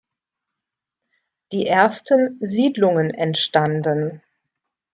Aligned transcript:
Die 1.51 1.67
ersten 1.67 2.39
Siedlungen 2.41 3.11
entstanden. 3.13 4.23